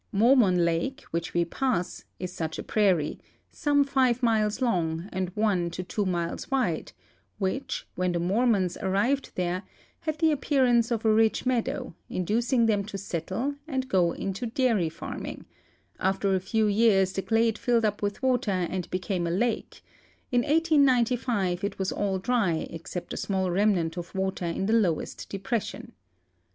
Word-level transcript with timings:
iMormon 0.15 0.57
hike, 0.67 1.05
wl^cii 1.13 1.35
wo 1.45 1.45
pass, 1.45 2.05
is 2.19 2.33
such 2.33 2.57
a 2.57 2.63
prairie, 2.63 3.19
some 3.51 3.83
five 3.83 4.23
miles 4.23 4.59
long 4.59 5.07
and 5.13 5.29
one 5.35 5.69
to 5.69 5.83
two 5.83 6.07
mik's 6.07 6.49
wide, 6.49 6.91
which, 7.37 7.85
when 7.93 8.11
the 8.11 8.17
Mormons 8.19 8.77
arrived 8.81 9.29
there, 9.35 9.61
had 9.99 10.17
tiie 10.17 10.31
appearance 10.31 10.89
of 10.89 11.05
a 11.05 11.13
rich 11.13 11.45
meadow, 11.45 11.93
inducing 12.09 12.65
them 12.65 12.83
to 12.83 12.97
settle 12.97 13.53
and 13.67 13.89
go 13.89 14.11
into 14.11 14.47
dairy 14.47 14.89
farm 14.89 15.23
ing; 15.27 15.45
after 15.99 16.33
a 16.33 16.39
few 16.39 16.65
years 16.65 17.13
the 17.13 17.21
glade 17.21 17.59
filled 17.59 17.85
up 17.85 18.01
with 18.01 18.23
water 18.23 18.49
and 18.49 18.89
became 18.89 19.27
a 19.27 19.29
lake; 19.29 19.83
in 20.31 20.41
1895 20.41 21.63
it 21.63 21.77
was 21.77 21.91
all 21.91 22.17
dry 22.17 22.65
except 22.71 23.13
a 23.13 23.17
small 23.17 23.49
renniant 23.51 23.97
of 23.97 24.15
water 24.15 24.45
in 24.45 24.65
the 24.65 24.73
lowest 24.73 25.29
depression. 25.29 25.91